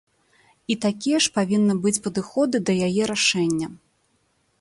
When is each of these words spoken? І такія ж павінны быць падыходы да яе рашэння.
І 0.73 0.77
такія 0.85 1.17
ж 1.25 1.29
павінны 1.35 1.75
быць 1.83 2.01
падыходы 2.07 2.57
да 2.71 2.79
яе 2.87 3.03
рашэння. 3.13 3.67